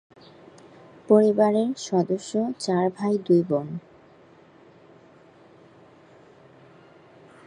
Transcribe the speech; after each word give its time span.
পরিবারের 1.09 1.69
সদস্য 1.79 2.31
চার 2.59 2.85
ভাই 2.89 3.13
দুই 3.27 3.41
বোন। 3.49 3.67